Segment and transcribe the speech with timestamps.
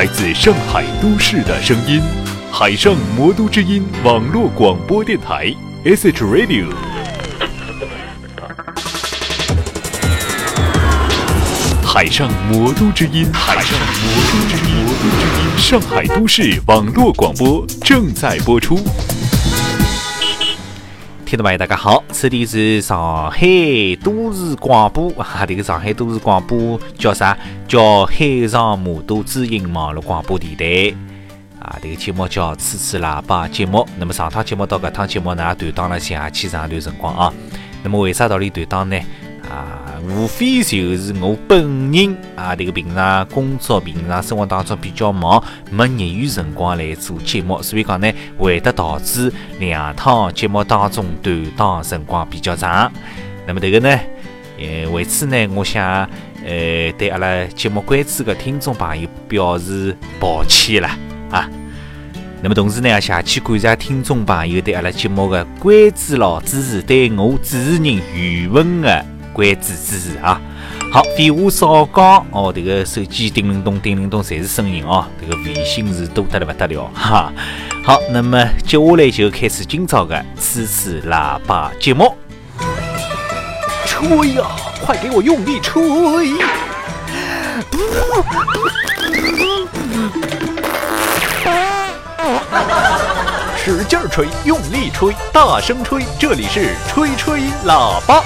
[0.00, 2.00] 来自上海都市的声音，
[2.50, 5.54] 海上魔都之音网络广播电台
[5.84, 6.64] ，SH Radio。
[11.84, 18.76] 海上魔都之音，海上魔都之音，魔都之音，上海都市网络广播正在播出。
[21.30, 23.46] 听众朋友，大家好，这里是上海
[24.02, 27.38] 都市广播 啊，这个上海都市广播叫啥？
[27.68, 30.92] 叫海上魔都之音网络广播电台
[31.60, 31.78] 啊。
[31.80, 33.86] 这个节目叫“次次喇叭”节目。
[33.96, 37.32] 那么上趟节目到搿趟节目呢，断档了下去长段辰光啊。
[37.84, 38.96] 那么为啥道理断档呢？
[39.48, 52.90] 啊，无非就是我本人啊，这个平常工作、平常生活当中比较忙，没业余辰光来做节目，所以讲呢，会得导致两趟节目当中断档辰光比较长。
[53.46, 54.00] 那么这个呢，
[54.58, 56.08] 呃，为此呢，我想
[56.44, 60.88] 呃，对阿拉节目关注的听众朋友表示抱歉了
[61.30, 61.48] 啊。
[62.42, 69.04] 那么同时呢，也谢去感谢听众朋友对阿拉节目的关注咯支持，对我主持人语文的。
[69.32, 70.40] 关注支持啊！
[70.92, 77.32] 好，废话少讲哦，这个手机叮铃咚、叮铃咚，侪是声音哦，这个微信是多得了不得了哈。
[77.84, 82.16] 好，那么接下来就开始今朝的此次喇叭节目。
[83.86, 84.44] 吹呀，
[84.84, 85.82] 快给我用力吹！
[93.62, 98.22] 使劲吹，用力吹，大声吹，这里是吹吹喇叭。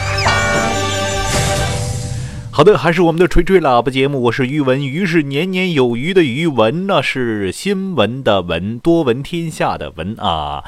[2.57, 10.63] 好的，还是我们的吹吹喇叭节目，我是余文，余是年年有余的余文呢，是新闻的文，多闻天下的文啊。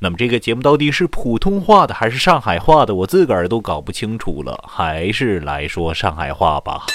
[0.00, 6.86] 那么这个节目到底是普通话的还是上海话的，我自个儿都搞不清楚了，还是来说上海话吧。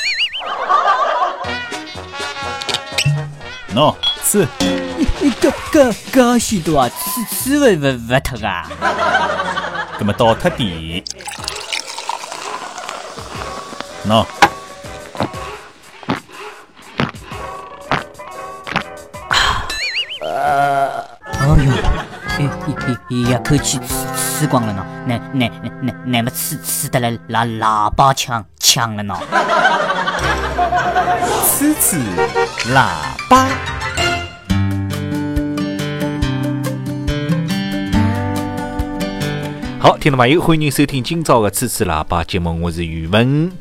[3.74, 4.46] 喏，吃，
[5.22, 8.70] 你搞搞搞许多啊，吃吃不不不疼啊？
[9.98, 11.02] 那么倒脱地。
[14.06, 14.26] 喏，
[20.22, 20.90] 呃，
[21.24, 22.46] 哎呦，
[23.08, 23.96] 一口气吃
[24.40, 29.18] 吃光了呢，那那那那那么吃吃的来拿喇叭枪枪了呢？
[31.48, 31.98] 吃吃
[32.74, 32.90] 喇
[33.30, 33.48] 叭。
[39.80, 43.52] 好，听众朋友，欢迎收听今朝的《此次喇叭》节目，我是宇文。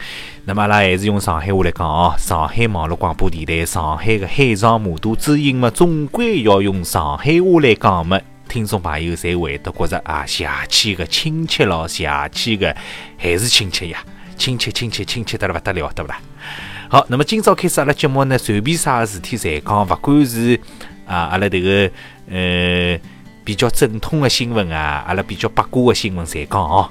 [0.45, 8.21] 那么阿拉还是用上海话来讲哦，上海网络广播电台，上海的海上魔都之音嘛，总归要用上海话来讲嘛。
[8.49, 12.77] 听众朋友才会得觉着啊，邪气的亲切咯，邪气的
[13.17, 14.05] 还是亲切呀，
[14.37, 16.21] 亲切亲切亲切得了不得了，对不啦？
[16.89, 20.59] 好，那么今朝开始阿拉节目呢，随便啥事体侪讲，不管是
[21.07, 21.91] 啊阿拉这个
[22.31, 22.99] 呃。
[23.45, 26.89] 比较正统的新闻啊，阿拉比较八卦的新闻侪讲哦。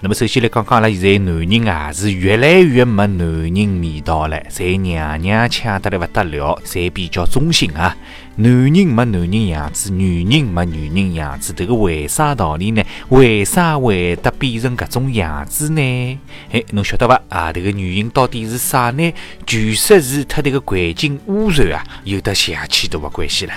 [0.00, 7.96] 那么首先来讲讲阿拉现在男人啊，是越来越没男人味道了，侪娘娘腔得来不得了，侪比较中性啊。
[8.36, 12.84] 男人没男人样子，女人没女人样子，这个为啥道理呢？
[13.08, 16.18] 为啥会得变成搿种样子呢？
[16.52, 17.18] 哎，侬晓得伐？
[17.30, 19.14] 啊，这个原因到底是啥呢？
[19.46, 23.54] 据说是和这个环境污染啊有得邪气大的关系了。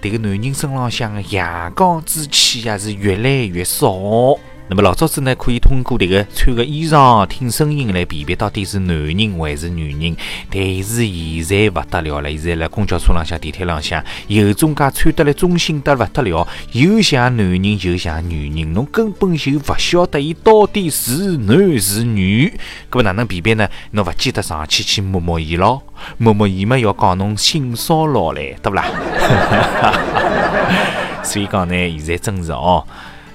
[0.00, 3.94] 这个男人身浪向的阳刚之气啊，是越来越少。
[4.66, 10.16] 那么老早子呢，可以通过这个穿个衣裳、听声音来辨别到底是男人还是女人。
[10.50, 22.50] 但是现在不得了了，现在辣公交车浪向、地铁浪向，有种介穿得来中性得不得了，又像男人又像女人，侬根本就不晓得伊到底是男是女。
[22.90, 23.68] 搿么哪能辨别呢？
[23.90, 25.82] 侬勿记得上去去摸摸伊咯？
[26.16, 28.86] 摸摸伊嘛要讲侬性骚扰嘞，对不啦？
[31.22, 32.82] 所以讲呢，现在真是哦。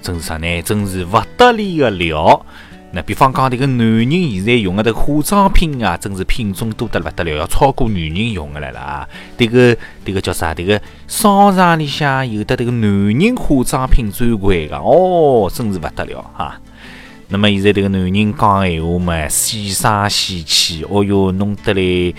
[0.02, 0.62] 真是啥呢？
[0.62, 2.46] 真是不得了的了！
[2.92, 9.08] 那比方讲，这个男人现在用的这个化妆品啊，真是品种多得不得了，要超过女人用的来了啊！
[9.38, 10.56] 这个这个叫啥？
[10.56, 16.60] 这个商场里向有的这个男人化妆品专柜的哦，真是不得了哈！
[17.28, 22.16] 那么现在这个男人讲闲话嘛，细声细气，哦哟，弄得嘞，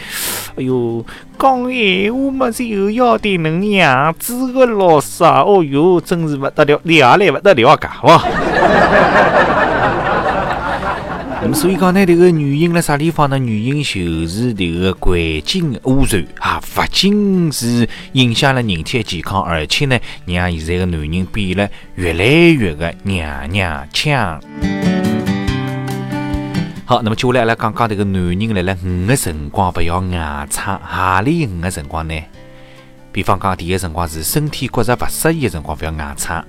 [0.57, 1.05] 哎哟，
[1.39, 8.23] 讲闲话嘛就要得能样子的咯啥，哦哟，真是不得了，厉害嘞不得了噶，哇！
[11.43, 13.39] 那么所以讲呢，这个原因在啥地方呢？
[13.39, 24.39] 原因就是这个环境污染啊，不仅是影响了人体的健康，而且呢，让现在的男人变得越来越的娘娘腔。
[26.91, 32.21] 好，那么接下来阿拉讲讲这个男人来了五个辰光不要外出，何里五个辰光呢？
[33.13, 36.45] 比方讲，第一个辰光是身体觉着勿适宜个辰光，勿要硬撑。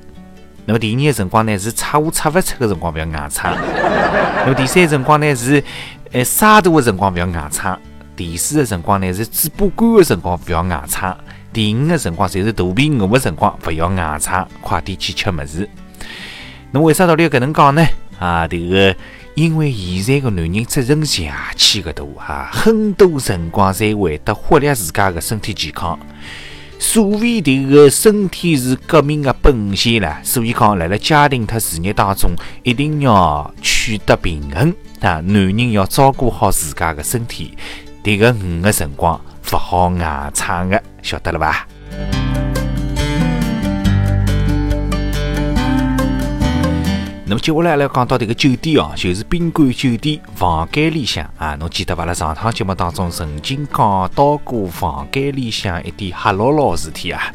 [0.66, 3.56] 那么第二个辰光呢，是擦污擦勿出个辰光，勿要硬撑。
[3.56, 5.64] 那么第三个辰光呢，是
[6.12, 7.78] 呃沙大个辰光，勿要硬撑。
[8.16, 11.16] 第四个辰光呢，是嘴巴干个辰光，勿要硬撑。
[11.54, 15.70] 第五个辰光，就是肚皮饿的辰光，勿要硬撑，快点去吃物事。
[16.72, 17.86] 那么为啥道理要搿能讲呢？
[18.22, 18.96] 啊，迭个。
[19.34, 25.98] 因为现在个男人责任下去个多哈，很多辰光侪会得忽略自家个身体健康。
[26.78, 32.32] 所谓迭个身体是革命的本钱啦，所以讲辣辣家庭和事业当中
[32.64, 34.70] 一定要取得平衡
[35.00, 35.22] 啊。
[35.22, 37.58] 男人要照顾好自家的身体，
[38.04, 39.20] 迭个五个辰光
[39.54, 41.66] 勿好硬撑的，晓得了吧？
[47.32, 52.04] 那么接下来来讲到这个酒店哦，就是宾馆酒店房间里向啊，侬记得伐？
[52.04, 57.34] 辣上趟节目当中曾经讲到过房间里向一点黑牢牢事体啊。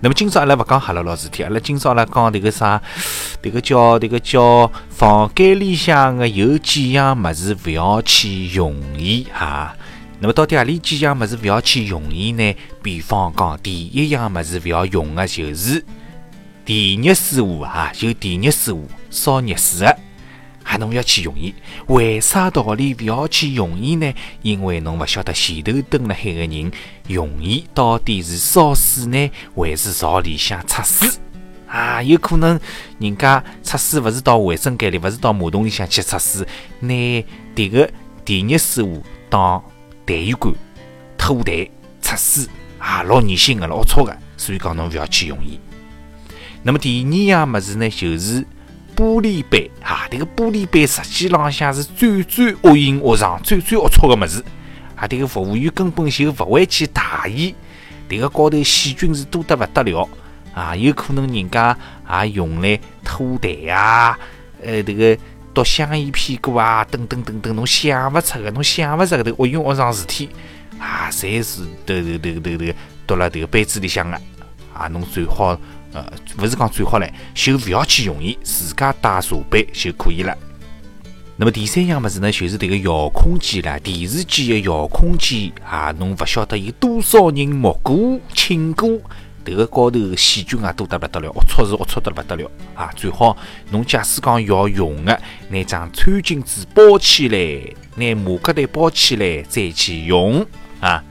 [0.00, 2.80] 那么今朝阿拉勿讲黑牢牢事体，阿拉今朝来讲迭个啥？
[3.42, 9.76] 迭个叫迭个叫房间里向个有几样物事勿要去用伊哈。
[10.18, 12.54] 那么到底何里几样物事勿要去用伊呢？
[12.82, 15.84] 比方讲，第一样物事勿要用的就是
[16.64, 18.88] 电热水壶哈，就电热水壶。
[19.16, 19.98] 烧热水的，
[20.62, 21.54] 还侬要去用伊？
[21.86, 24.12] 为啥道理勿要去用伊呢？
[24.42, 26.70] 因为侬勿晓得前头蹲辣海个人
[27.08, 31.08] 用伊到底是烧水呢，还是朝里向擦水
[31.66, 32.02] 啊？
[32.02, 32.60] 有可能
[32.98, 36.46] 人家擦水勿是到卫生间里，勿是到马桶里向去擦水，
[36.80, 36.92] 拿
[37.54, 37.90] 迭个
[38.24, 39.64] 电热水壶当
[40.04, 40.54] 痰盂罐
[41.16, 41.70] 吐痰
[42.02, 42.44] 擦水
[42.78, 45.58] 啊，老恶心个，老龊个，所以讲侬勿要去用伊。
[46.62, 48.44] 那么第二样物事呢，就是。
[48.96, 54.42] 玻璃杯啊，这个玻璃杯实际浪向是最最恶形恶状、最最龌龊个物事
[54.96, 55.06] 啊！
[55.06, 57.54] 这个服务员根本就勿会去汏伊，
[58.08, 60.08] 这个高头细菌是多得勿得了
[60.54, 60.74] 啊！
[60.74, 61.76] 有可能人家
[62.10, 64.18] 也用来吐痰啊，
[64.64, 65.16] 呃，这个
[65.52, 70.30] 毒香烟屁股啊，等等等等，侬想勿出个，侬想勿出个这恶形恶状事体
[70.78, 72.72] 啊，侪是都都都都都
[73.06, 74.18] 毒辣这个杯子里向个
[74.72, 74.88] 啊！
[74.88, 75.58] 侬最好。
[75.96, 76.04] 呃，
[76.38, 80.36] 勿是讲最好唻，就勿要去用伊，自家带茶杯就可以了。
[81.38, 88.90] 那么第三样物事呢，就是迭个遥控器啦，电视机的遥控器啊，侬勿晓得有多少人摸过、亲过，
[89.42, 92.90] 迭个高头细菌啊多得勿得了，龌龊是龌龊得勿得了啊！
[92.94, 93.34] 最好
[93.70, 100.44] 侬假使讲要用的，拿张餐巾纸包起来，拿马格袋包起来再去用
[100.80, 101.02] 啊。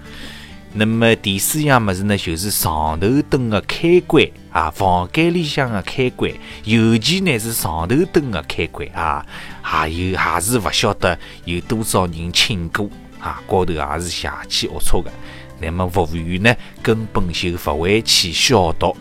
[0.74, 6.32] 那么第四样物事呢，就是床头灯的开关啊，房间里向的开关，
[6.64, 9.26] 尤其呢是床头灯的开关啊，
[9.62, 15.12] 还有还是勿晓得有多少人亲过啊，高头也是邪气龌龊的。
[15.60, 18.96] 那么服务员呢，根本就勿会去消毒，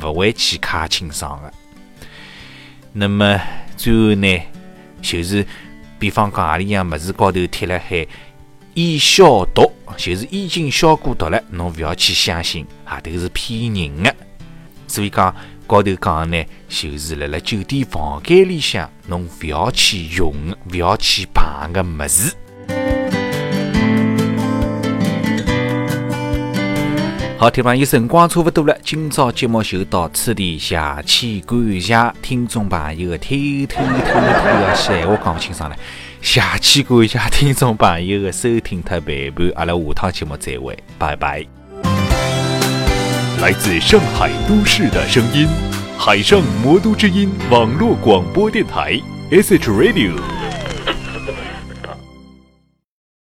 [0.00, 1.52] 勿会去开清爽的。
[2.92, 3.40] 那么
[3.76, 4.40] 最后呢，
[5.02, 5.44] 就是
[5.98, 8.06] 比方讲何里样物事高头贴了海。
[8.74, 14.14] 易消毒，就是已经消过毒了，侬勿要去相信啊，迭个是骗人的。
[14.90, 15.32] 所以讲
[15.68, 20.34] 高头讲呢，就是辣辣酒店房间里向，侬勿要去用，
[20.72, 22.34] 勿要去碰个物事。
[27.38, 33.34] 好，听朋友，辰光差勿多了，今朝节目就到此地，下期感谢听众朋友的偷
[33.66, 35.76] 偷偷偷啊，闲话讲勿清爽了。
[36.20, 41.59] 下期感谢听众朋友的收听和陪伴，阿拉下趟节目再会，拜拜。
[43.40, 45.48] 来自上海都市的声音，
[45.96, 50.39] 海上魔都之音网络广播电台，S H Radio。